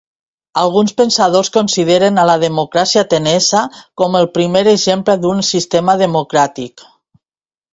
Alguns 0.59 0.93
pensadors 1.01 1.51
consideren 1.57 2.17
a 2.21 2.23
la 2.29 2.37
democràcia 2.43 3.03
atenesa 3.05 3.61
com 4.03 4.19
el 4.21 4.27
primer 4.39 4.65
exemple 4.73 5.17
d'un 5.27 5.45
sistema 5.51 5.97
democràtic. 6.05 6.87